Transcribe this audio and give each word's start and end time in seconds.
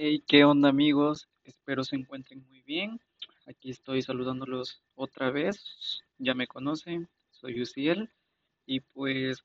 Hey, 0.00 0.22
¿qué 0.28 0.44
onda 0.44 0.68
amigos? 0.68 1.28
Espero 1.42 1.82
se 1.82 1.96
encuentren 1.96 2.46
muy 2.46 2.62
bien. 2.62 3.00
Aquí 3.46 3.70
estoy 3.70 4.00
saludándolos 4.00 4.80
otra 4.94 5.32
vez. 5.32 6.04
Ya 6.18 6.34
me 6.34 6.46
conocen, 6.46 7.08
soy 7.32 7.60
Uciel. 7.60 8.08
Y 8.64 8.78
pues 8.78 9.42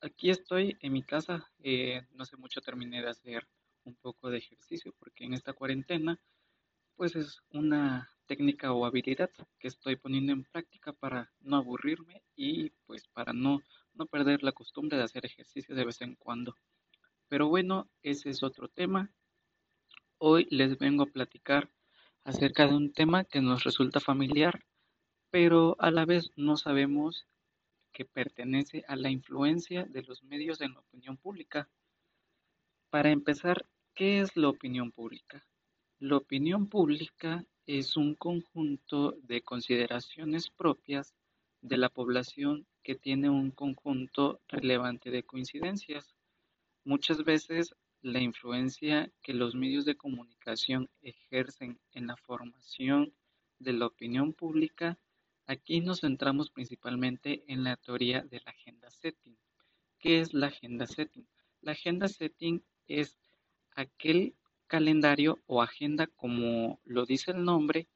aquí 0.00 0.30
estoy 0.30 0.76
en 0.80 0.92
mi 0.92 1.04
casa. 1.04 1.48
Eh, 1.62 2.02
no 2.14 2.24
hace 2.24 2.36
mucho 2.36 2.60
terminé 2.60 3.00
de 3.00 3.10
hacer 3.10 3.46
un 3.84 3.94
poco 3.94 4.28
de 4.28 4.38
ejercicio 4.38 4.92
porque 4.98 5.24
en 5.24 5.34
esta 5.34 5.52
cuarentena 5.52 6.18
pues 6.96 7.14
es 7.14 7.40
una 7.52 8.10
técnica 8.26 8.72
o 8.72 8.84
habilidad 8.84 9.30
que 9.60 9.68
estoy 9.68 9.94
poniendo 9.94 10.32
en 10.32 10.42
práctica 10.42 10.92
para 10.92 11.30
no 11.42 11.58
aburrirme 11.58 12.24
y 12.34 12.70
pues 12.86 13.06
para 13.06 13.32
no, 13.32 13.60
no 13.94 14.06
perder 14.06 14.42
la 14.42 14.50
costumbre 14.50 14.98
de 14.98 15.04
hacer 15.04 15.24
ejercicio 15.26 15.76
de 15.76 15.84
vez 15.84 16.00
en 16.00 16.16
cuando. 16.16 16.56
Pero 17.28 17.46
bueno, 17.46 17.88
ese 18.02 18.30
es 18.30 18.42
otro 18.42 18.66
tema. 18.66 19.12
Hoy 20.24 20.46
les 20.50 20.78
vengo 20.78 21.02
a 21.02 21.06
platicar 21.06 21.68
acerca 22.22 22.68
de 22.68 22.76
un 22.76 22.92
tema 22.92 23.24
que 23.24 23.40
nos 23.40 23.64
resulta 23.64 23.98
familiar, 23.98 24.64
pero 25.32 25.74
a 25.80 25.90
la 25.90 26.04
vez 26.04 26.30
no 26.36 26.56
sabemos 26.56 27.26
que 27.92 28.04
pertenece 28.04 28.84
a 28.86 28.94
la 28.94 29.10
influencia 29.10 29.82
de 29.82 30.02
los 30.02 30.22
medios 30.22 30.60
en 30.60 30.74
la 30.74 30.78
opinión 30.78 31.16
pública. 31.16 31.68
Para 32.88 33.10
empezar, 33.10 33.66
¿qué 33.96 34.20
es 34.20 34.36
la 34.36 34.48
opinión 34.50 34.92
pública? 34.92 35.44
La 35.98 36.18
opinión 36.18 36.68
pública 36.68 37.44
es 37.66 37.96
un 37.96 38.14
conjunto 38.14 39.16
de 39.24 39.42
consideraciones 39.42 40.50
propias 40.50 41.16
de 41.62 41.78
la 41.78 41.88
población 41.88 42.68
que 42.84 42.94
tiene 42.94 43.28
un 43.28 43.50
conjunto 43.50 44.40
relevante 44.46 45.10
de 45.10 45.24
coincidencias. 45.24 46.14
Muchas 46.84 47.24
veces 47.24 47.74
la 48.02 48.20
influencia 48.20 49.10
que 49.22 49.32
los 49.32 49.54
medios 49.54 49.84
de 49.84 49.96
comunicación 49.96 50.90
ejercen 51.02 51.80
en 51.92 52.08
la 52.08 52.16
formación 52.16 53.14
de 53.58 53.72
la 53.72 53.86
opinión 53.86 54.32
pública, 54.32 54.98
aquí 55.46 55.80
nos 55.80 56.00
centramos 56.00 56.50
principalmente 56.50 57.44
en 57.46 57.62
la 57.62 57.76
teoría 57.76 58.22
de 58.22 58.40
la 58.44 58.50
agenda 58.50 58.90
setting. 58.90 59.36
¿Qué 59.98 60.20
es 60.20 60.34
la 60.34 60.48
agenda 60.48 60.86
setting? 60.86 61.26
La 61.60 61.72
agenda 61.72 62.08
setting 62.08 62.62
es 62.88 63.16
aquel 63.74 64.34
calendario 64.66 65.38
o 65.46 65.62
agenda, 65.62 66.08
como 66.08 66.80
lo 66.84 67.06
dice 67.06 67.30
el 67.30 67.44
nombre, 67.44 67.86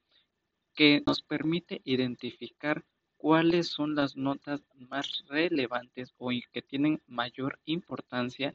que 0.75 1.03
nos 1.07 1.23
permite 1.23 1.81
identificar 1.85 2.85
cuáles 3.17 3.69
son 3.69 3.95
las 3.97 4.17
notas 4.17 4.63
más 4.75 5.25
relevantes 5.27 6.15
o 6.19 6.31
que 6.53 6.63
tienen 6.63 7.03
mayor 7.07 7.59
importancia 7.65 8.55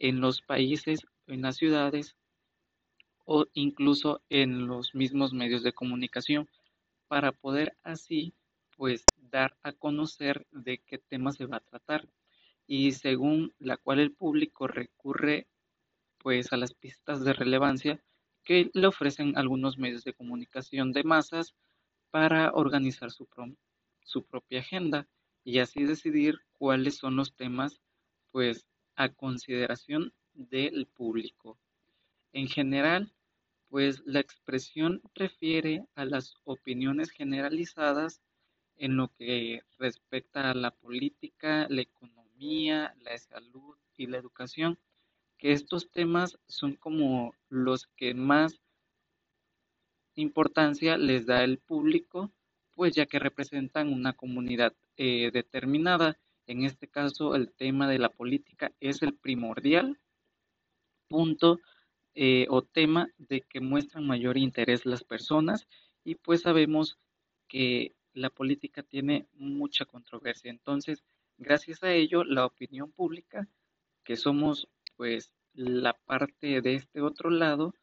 en 0.00 0.20
los 0.20 0.42
países, 0.42 1.06
en 1.28 1.42
las 1.42 1.56
ciudades 1.58 2.16
o 3.24 3.46
incluso 3.54 4.22
en 4.28 4.66
los 4.66 4.94
mismos 4.94 5.32
medios 5.32 5.62
de 5.62 5.72
comunicación 5.72 6.48
para 7.08 7.32
poder 7.32 7.76
así 7.82 8.34
pues 8.76 9.10
dar 9.16 9.56
a 9.62 9.72
conocer 9.72 10.46
de 10.52 10.78
qué 10.78 10.98
tema 10.98 11.32
se 11.32 11.46
va 11.46 11.58
a 11.58 11.60
tratar. 11.60 12.08
Y 12.66 12.92
según 12.92 13.54
la 13.58 13.76
cual 13.76 14.00
el 14.00 14.14
público 14.14 14.66
recurre 14.68 15.48
pues 16.18 16.52
a 16.52 16.56
las 16.58 16.74
pistas 16.74 17.24
de 17.24 17.32
relevancia 17.32 18.02
que 18.44 18.70
le 18.74 18.86
ofrecen 18.86 19.36
algunos 19.38 19.78
medios 19.78 20.04
de 20.04 20.14
comunicación 20.14 20.92
de 20.92 21.04
masas 21.04 21.54
para 22.10 22.52
organizar 22.52 23.10
su, 23.10 23.28
su 24.04 24.24
propia 24.24 24.60
agenda 24.60 25.08
y 25.44 25.58
así 25.60 25.84
decidir 25.84 26.40
cuáles 26.52 26.96
son 26.96 27.16
los 27.16 27.34
temas 27.36 27.80
pues 28.32 28.66
a 29.00 29.08
consideración 29.08 30.12
del 30.34 30.86
público. 30.86 31.58
En 32.34 32.48
general, 32.48 33.14
pues 33.70 34.02
la 34.04 34.20
expresión 34.20 35.00
refiere 35.14 35.86
a 35.94 36.04
las 36.04 36.34
opiniones 36.44 37.10
generalizadas 37.10 38.20
en 38.76 38.98
lo 38.98 39.08
que 39.14 39.62
respecta 39.78 40.50
a 40.50 40.54
la 40.54 40.72
política, 40.72 41.66
la 41.70 41.80
economía, 41.80 42.94
la 43.00 43.16
salud 43.16 43.74
y 43.96 44.06
la 44.06 44.18
educación, 44.18 44.78
que 45.38 45.52
estos 45.52 45.90
temas 45.90 46.38
son 46.46 46.76
como 46.76 47.32
los 47.48 47.86
que 47.96 48.12
más 48.12 48.60
importancia 50.14 50.98
les 50.98 51.24
da 51.24 51.42
el 51.42 51.56
público, 51.56 52.30
pues 52.74 52.94
ya 52.94 53.06
que 53.06 53.18
representan 53.18 53.94
una 53.94 54.12
comunidad 54.12 54.74
eh, 54.98 55.30
determinada 55.32 56.18
en 56.50 56.64
este 56.64 56.88
caso, 56.88 57.36
el 57.36 57.52
tema 57.52 57.88
de 57.88 58.00
la 58.00 58.08
política 58.08 58.72
es 58.80 59.02
el 59.02 59.14
primordial 59.14 60.00
punto 61.06 61.60
eh, 62.14 62.46
o 62.50 62.62
tema 62.62 63.08
de 63.18 63.42
que 63.42 63.60
muestran 63.60 64.04
mayor 64.04 64.36
interés 64.36 64.84
las 64.84 65.04
personas 65.04 65.68
y 66.02 66.16
pues 66.16 66.42
sabemos 66.42 66.98
que 67.46 67.94
la 68.14 68.30
política 68.30 68.82
tiene 68.82 69.28
mucha 69.34 69.84
controversia. 69.84 70.50
Entonces, 70.50 71.04
gracias 71.38 71.84
a 71.84 71.92
ello, 71.92 72.24
la 72.24 72.46
opinión 72.46 72.90
pública, 72.90 73.48
que 74.02 74.16
somos 74.16 74.66
pues 74.96 75.32
la 75.54 75.92
parte 75.92 76.60
de 76.62 76.74
este 76.74 77.00
otro 77.00 77.30
lado, 77.30 77.74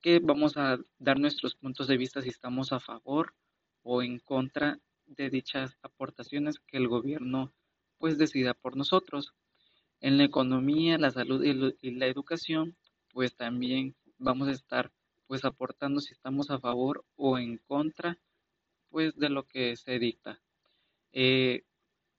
que 0.00 0.18
vamos 0.18 0.56
a 0.56 0.78
dar 0.98 1.20
nuestros 1.20 1.54
puntos 1.54 1.86
de 1.86 1.96
vista 1.96 2.22
si 2.22 2.28
estamos 2.28 2.72
a 2.72 2.80
favor 2.80 3.34
o 3.82 4.02
en 4.02 4.18
contra 4.18 4.80
de 5.06 5.30
dichas 5.30 5.78
aportaciones 5.82 6.58
que 6.58 6.76
el 6.76 6.88
gobierno 6.88 7.52
pues 7.98 8.18
decida 8.18 8.54
por 8.54 8.76
nosotros. 8.76 9.34
En 10.00 10.18
la 10.18 10.24
economía, 10.24 10.98
la 10.98 11.10
salud 11.10 11.44
y, 11.44 11.90
la 11.92 12.06
educación, 12.06 12.76
pues 13.12 13.34
también 13.34 13.96
vamos 14.18 14.48
a 14.48 14.52
estar 14.52 14.92
pues 15.26 15.44
aportando 15.44 16.00
si 16.00 16.12
estamos 16.12 16.50
a 16.50 16.58
favor 16.58 17.04
o 17.16 17.38
en 17.38 17.58
contra 17.58 18.18
pues 18.90 19.16
de 19.16 19.28
lo 19.28 19.46
que 19.46 19.76
se 19.76 19.98
dicta. 19.98 20.40
Eh, 21.12 21.64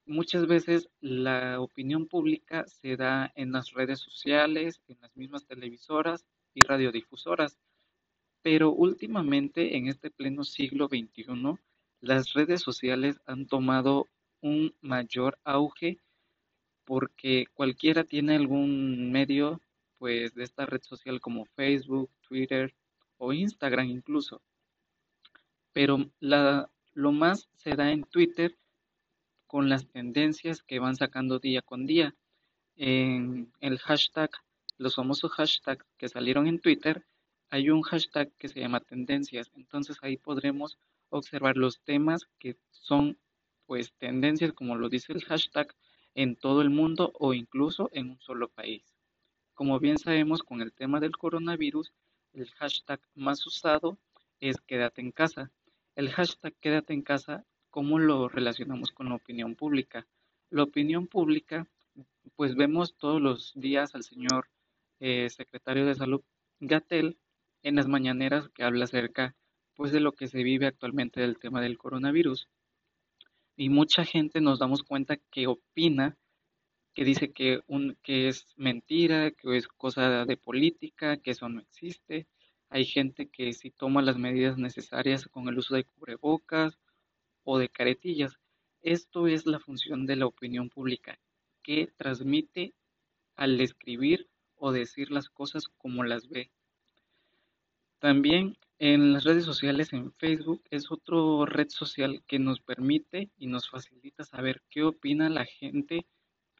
muchas 0.05 0.45
veces 0.45 0.89
la 0.99 1.59
opinión 1.59 2.07
pública 2.07 2.65
se 2.67 2.97
da 2.97 3.31
en 3.35 3.51
las 3.51 3.71
redes 3.71 3.99
sociales, 3.99 4.81
en 4.87 4.99
las 5.01 5.15
mismas 5.15 5.45
televisoras 5.45 6.25
y 6.53 6.61
radiodifusoras, 6.61 7.57
pero 8.41 8.71
últimamente 8.71 9.77
en 9.77 9.87
este 9.87 10.11
pleno 10.11 10.43
siglo 10.43 10.87
XXI 10.87 11.57
las 12.01 12.33
redes 12.33 12.61
sociales 12.61 13.19
han 13.25 13.45
tomado 13.45 14.07
un 14.41 14.75
mayor 14.81 15.37
auge 15.43 15.99
porque 16.85 17.45
cualquiera 17.53 18.03
tiene 18.03 18.35
algún 18.35 19.11
medio 19.11 19.61
pues 19.97 20.33
de 20.33 20.43
esta 20.43 20.65
red 20.65 20.81
social 20.81 21.19
como 21.21 21.45
Facebook, 21.45 22.09
Twitter 22.21 22.73
o 23.17 23.33
Instagram 23.33 23.87
incluso. 23.87 24.41
Pero 25.73 26.09
la, 26.19 26.69
lo 26.93 27.11
más 27.11 27.49
se 27.57 27.75
da 27.75 27.91
en 27.91 28.03
Twitter 28.03 28.57
con 29.45 29.69
las 29.69 29.87
tendencias 29.87 30.63
que 30.63 30.79
van 30.79 30.95
sacando 30.95 31.39
día 31.39 31.61
con 31.61 31.85
día. 31.85 32.15
En 32.75 33.51
el 33.59 33.77
hashtag, 33.79 34.31
los 34.77 34.95
famosos 34.95 35.31
hashtags 35.31 35.85
que 35.97 36.07
salieron 36.07 36.47
en 36.47 36.59
Twitter, 36.59 37.05
hay 37.49 37.69
un 37.69 37.81
hashtag 37.81 38.31
que 38.37 38.47
se 38.47 38.59
llama 38.59 38.79
tendencias. 38.79 39.51
Entonces 39.55 39.97
ahí 40.01 40.17
podremos 40.17 40.77
observar 41.09 41.57
los 41.57 41.81
temas 41.81 42.27
que 42.39 42.57
son 42.71 43.17
pues 43.69 43.93
tendencias, 43.99 44.51
como 44.51 44.75
lo 44.77 44.89
dice 44.89 45.13
el 45.13 45.23
hashtag, 45.25 45.75
en 46.15 46.35
todo 46.35 46.63
el 46.63 46.71
mundo 46.71 47.11
o 47.13 47.35
incluso 47.35 47.91
en 47.93 48.09
un 48.09 48.19
solo 48.19 48.49
país. 48.49 48.83
Como 49.53 49.79
bien 49.79 49.99
sabemos 49.99 50.41
con 50.41 50.61
el 50.61 50.73
tema 50.73 50.99
del 50.99 51.15
coronavirus, 51.15 51.93
el 52.33 52.49
hashtag 52.49 52.99
más 53.13 53.45
usado 53.45 53.99
es 54.39 54.59
quédate 54.61 55.01
en 55.01 55.11
casa. 55.11 55.51
El 55.95 56.09
hashtag 56.09 56.55
quédate 56.59 56.93
en 56.93 57.03
casa, 57.03 57.45
¿cómo 57.69 57.99
lo 57.99 58.27
relacionamos 58.27 58.89
con 58.89 59.09
la 59.09 59.13
opinión 59.13 59.53
pública? 59.53 60.07
La 60.49 60.63
opinión 60.63 61.05
pública, 61.05 61.67
pues 62.35 62.55
vemos 62.55 62.95
todos 62.97 63.21
los 63.21 63.51
días 63.53 63.93
al 63.93 64.01
señor 64.01 64.47
eh, 64.99 65.29
secretario 65.29 65.85
de 65.85 65.93
salud 65.93 66.23
Gatel 66.59 67.19
en 67.61 67.75
las 67.75 67.87
mañaneras 67.87 68.49
que 68.49 68.63
habla 68.63 68.85
acerca 68.85 69.35
pues 69.75 69.91
de 69.91 69.99
lo 69.99 70.13
que 70.13 70.27
se 70.27 70.41
vive 70.41 70.65
actualmente 70.65 71.21
del 71.21 71.37
tema 71.37 71.61
del 71.61 71.77
coronavirus 71.77 72.49
y 73.59 73.67
mucha 73.67 74.05
gente 74.05 74.39
nos 74.39 74.57
damos 74.57 74.83
cuenta 74.83 75.17
que 75.17 75.47
opina, 75.47 76.17
que 76.93 77.03
dice 77.03 77.33
que, 77.33 77.59
un, 77.67 77.97
que 78.03 78.29
es 78.29 78.53
mentira, 78.55 79.31
que 79.31 79.57
es 79.57 79.67
cosa 79.67 80.23
de 80.23 80.37
política, 80.37 81.17
que 81.17 81.31
eso 81.31 81.49
no 81.49 81.59
existe. 81.59 82.25
Hay 82.69 82.85
gente 82.85 83.27
que 83.27 83.51
si 83.51 83.69
toma 83.69 84.01
las 84.01 84.17
medidas 84.17 84.57
necesarias 84.57 85.27
con 85.27 85.49
el 85.49 85.57
uso 85.57 85.75
de 85.75 85.83
cubrebocas 85.83 86.79
o 87.43 87.57
de 87.57 87.67
caretillas. 87.67 88.39
Esto 88.81 89.27
es 89.27 89.45
la 89.45 89.59
función 89.59 90.05
de 90.05 90.15
la 90.15 90.27
opinión 90.27 90.69
pública, 90.69 91.19
que 91.61 91.89
transmite 91.97 92.73
al 93.35 93.59
escribir 93.59 94.29
o 94.55 94.71
decir 94.71 95.11
las 95.11 95.27
cosas 95.27 95.65
como 95.77 96.05
las 96.05 96.29
ve. 96.29 96.49
También 97.99 98.55
en 98.79 99.11
las 99.11 99.25
redes 99.25 99.43
sociales, 99.43 99.91
en 99.91 100.13
Facebook, 100.13 100.63
es 100.71 100.89
otro 100.89 101.45
red 101.45 101.67
social 101.69 102.23
que 102.25 102.39
nos 102.39 102.61
permite 102.61 103.29
y 103.37 103.47
nos 103.47 103.69
facilita 103.69 104.23
saber 104.23 104.63
qué 104.69 104.83
opina 104.83 105.29
la 105.29 105.45
gente 105.45 106.07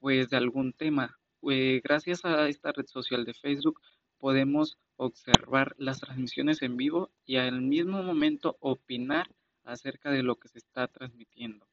pues 0.01 0.30
de 0.30 0.36
algún 0.36 0.74
tema. 0.74 1.18
Eh, 1.50 1.80
gracias 1.81 2.25
a 2.25 2.50
esta 2.50 2.74
red 2.74 2.88
social 2.88 3.24
de 3.24 3.33
Facebook 3.33 3.80
podemos 4.18 4.77
observar 4.98 5.75
las 5.77 6.01
transmisiones 6.01 6.62
en 6.62 6.75
vivo 6.75 7.10
y 7.25 7.38
al 7.38 7.62
mismo 7.62 8.04
momento 8.04 8.57
opinar 8.60 9.30
acerca 9.63 10.12
de 10.12 10.24
lo 10.24 10.36
que 10.36 10.50
se 10.50 10.60
está 10.60 10.88
transmitiendo. 10.88 11.66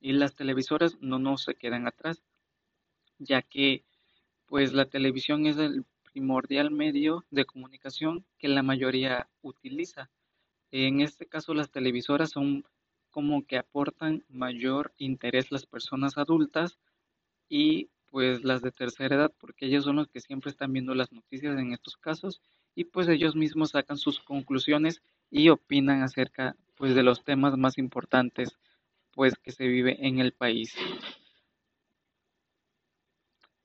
Y 0.00 0.12
las 0.12 0.34
televisoras 0.34 0.96
no 1.02 1.18
nos 1.18 1.44
se 1.44 1.54
quedan 1.54 1.86
atrás, 1.86 2.22
ya 3.18 3.42
que 3.42 3.84
pues 4.46 4.72
la 4.72 4.86
televisión 4.86 5.46
es 5.46 5.58
el 5.58 5.84
primordial 6.16 6.70
medio 6.70 7.26
de 7.30 7.44
comunicación 7.44 8.24
que 8.38 8.48
la 8.48 8.62
mayoría 8.62 9.28
utiliza. 9.42 10.08
En 10.70 11.02
este 11.02 11.26
caso 11.26 11.52
las 11.52 11.70
televisoras 11.70 12.30
son 12.30 12.64
como 13.10 13.44
que 13.44 13.58
aportan 13.58 14.24
mayor 14.30 14.94
interés 14.96 15.52
las 15.52 15.66
personas 15.66 16.16
adultas 16.16 16.78
y 17.50 17.90
pues 18.06 18.44
las 18.44 18.62
de 18.62 18.72
tercera 18.72 19.14
edad, 19.14 19.32
porque 19.38 19.66
ellos 19.66 19.84
son 19.84 19.96
los 19.96 20.08
que 20.08 20.22
siempre 20.22 20.50
están 20.50 20.72
viendo 20.72 20.94
las 20.94 21.12
noticias 21.12 21.58
en 21.58 21.74
estos 21.74 21.98
casos 21.98 22.40
y 22.74 22.84
pues 22.84 23.08
ellos 23.08 23.36
mismos 23.36 23.72
sacan 23.72 23.98
sus 23.98 24.18
conclusiones 24.20 25.02
y 25.30 25.50
opinan 25.50 26.02
acerca 26.02 26.56
pues 26.76 26.94
de 26.94 27.02
los 27.02 27.24
temas 27.24 27.58
más 27.58 27.76
importantes 27.76 28.56
pues 29.12 29.34
que 29.34 29.52
se 29.52 29.66
vive 29.66 29.98
en 30.00 30.20
el 30.20 30.32
país. 30.32 30.74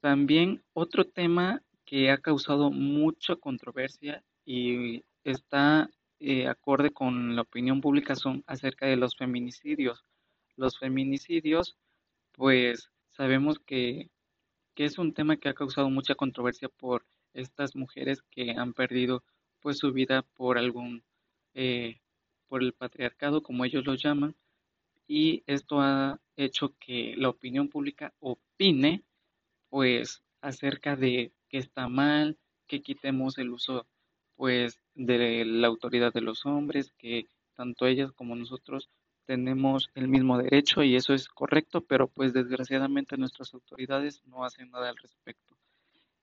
También 0.02 0.62
otro 0.74 1.06
tema 1.06 1.64
que 1.92 2.10
ha 2.10 2.20
causado 2.20 2.72
mucha 2.72 3.36
controversia 3.36 4.24
y 4.46 5.04
está 5.26 5.90
eh, 6.22 6.48
acorde 6.48 6.92
con 6.92 7.36
la 7.36 7.42
opinión 7.42 7.82
pública 7.82 8.16
son 8.16 8.46
acerca 8.48 8.86
de 8.86 8.96
los 8.96 9.18
feminicidios. 9.18 10.06
Los 10.56 10.80
feminicidios, 10.80 11.78
pues 12.32 12.90
sabemos 13.10 13.60
que, 13.60 14.10
que 14.74 14.86
es 14.86 15.00
un 15.00 15.14
tema 15.14 15.36
que 15.36 15.50
ha 15.50 15.54
causado 15.54 15.90
mucha 15.90 16.16
controversia 16.16 16.70
por 16.70 17.06
estas 17.34 17.76
mujeres 17.76 18.22
que 18.32 18.52
han 18.52 18.74
perdido 18.74 19.26
pues 19.60 19.78
su 19.78 19.92
vida 19.92 20.22
por 20.22 20.58
algún 20.58 21.04
eh, 21.56 22.00
por 22.48 22.64
el 22.64 22.72
patriarcado 22.72 23.44
como 23.44 23.66
ellos 23.66 23.86
lo 23.86 23.96
llaman 23.96 24.34
y 25.08 25.44
esto 25.46 25.82
ha 25.82 26.22
hecho 26.38 26.74
que 26.80 27.16
la 27.18 27.28
opinión 27.28 27.68
pública 27.68 28.14
opine 28.22 29.04
pues 29.70 30.24
acerca 30.40 30.96
de 30.96 31.34
que 31.52 31.58
está 31.58 31.90
mal 31.90 32.38
que 32.68 32.82
quitemos 32.82 33.38
el 33.38 33.52
uso 33.52 33.86
pues 34.36 34.80
de 34.96 35.44
la 35.46 35.68
autoridad 35.68 36.14
de 36.14 36.22
los 36.22 36.46
hombres 36.46 36.94
que 36.98 37.28
tanto 37.56 37.86
ellas 37.86 38.12
como 38.14 38.36
nosotros 38.36 38.90
tenemos 39.26 39.90
el 39.94 40.08
mismo 40.08 40.38
derecho 40.38 40.82
y 40.82 40.96
eso 40.96 41.14
es 41.14 41.28
correcto 41.28 41.82
pero 41.82 42.08
pues 42.08 42.34
desgraciadamente 42.34 43.18
nuestras 43.18 43.54
autoridades 43.54 44.24
no 44.26 44.46
hacen 44.46 44.72
nada 44.72 44.90
al 44.90 44.98
respecto. 44.98 45.58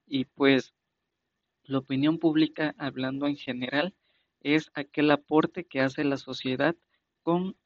Y 0.06 0.24
pues 0.24 0.72
la 1.64 1.78
opinión 1.78 2.18
pública, 2.18 2.74
hablando 2.78 3.26
en 3.26 3.36
general, 3.36 3.94
es 4.40 4.70
aquel 4.74 5.10
aporte 5.10 5.64
que 5.64 5.80
hace 5.80 6.02
la 6.02 6.16
sociedad 6.16 6.74
con, 7.22 7.56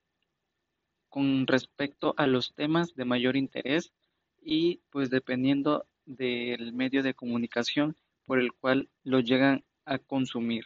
con 1.09 1.47
respecto 1.47 2.15
a 2.17 2.27
los 2.27 2.53
temas 2.55 2.95
de 2.95 3.05
mayor 3.05 3.37
interés 3.37 3.93
y 4.41 4.81
pues 4.91 5.09
dependiendo 5.09 5.87
del 6.07 6.73
medio 6.73 7.03
de 7.03 7.15
comunicación 7.15 7.97
por 8.25 8.39
el 8.39 8.53
cual 8.53 8.89
lo 9.05 9.21
llegan 9.21 9.65
a 9.85 9.99
consumir. 9.99 10.65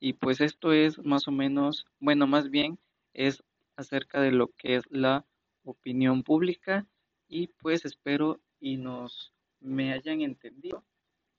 Y 0.00 0.14
pues 0.14 0.40
esto 0.40 0.72
es 0.72 0.98
más 0.98 1.28
o 1.28 1.30
menos, 1.30 1.86
bueno, 2.00 2.26
más 2.26 2.50
bien 2.50 2.78
es 3.12 3.42
acerca 3.76 4.20
de 4.20 4.32
lo 4.32 4.48
que 4.48 4.76
es 4.76 4.84
la 4.90 5.24
opinión 5.64 6.22
pública 6.22 6.86
y 7.28 7.48
pues 7.48 7.84
espero 7.84 8.40
y 8.60 8.76
nos 8.76 9.32
me 9.60 9.92
hayan 9.92 10.20
entendido 10.22 10.84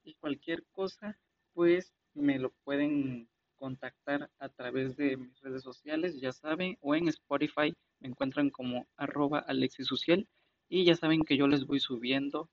y 0.03 0.15
cualquier 0.15 0.63
cosa 0.71 1.17
pues 1.53 1.93
me 2.13 2.39
lo 2.39 2.51
pueden 2.63 3.27
contactar 3.55 4.29
a 4.39 4.49
través 4.49 4.97
de 4.97 5.15
mis 5.17 5.39
redes 5.41 5.63
sociales, 5.63 6.19
ya 6.19 6.31
saben, 6.31 6.77
o 6.81 6.95
en 6.95 7.07
Spotify 7.07 7.73
me 7.99 8.09
encuentran 8.09 8.49
como 8.49 8.87
arroba 8.97 9.39
alexisuciel 9.39 10.27
y 10.67 10.85
ya 10.85 10.95
saben 10.95 11.23
que 11.23 11.37
yo 11.37 11.47
les 11.47 11.65
voy 11.65 11.79
subiendo 11.79 12.49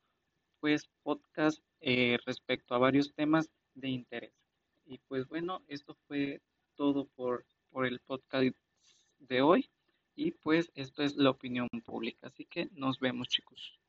pues 0.60 0.88
podcast 1.02 1.58
eh, 1.80 2.18
respecto 2.26 2.74
a 2.74 2.78
varios 2.78 3.14
temas 3.14 3.50
de 3.74 3.88
interés. 3.88 4.34
Y 4.86 4.98
pues 5.08 5.26
bueno, 5.28 5.62
esto 5.68 5.96
fue 6.06 6.42
todo 6.74 7.06
por, 7.16 7.44
por 7.70 7.86
el 7.86 8.00
podcast 8.00 8.54
de 9.18 9.42
hoy 9.42 9.70
y 10.14 10.32
pues 10.32 10.70
esto 10.74 11.02
es 11.02 11.16
la 11.16 11.30
opinión 11.30 11.68
pública. 11.84 12.26
Así 12.28 12.44
que 12.44 12.68
nos 12.72 13.00
vemos 13.00 13.28
chicos. 13.28 13.79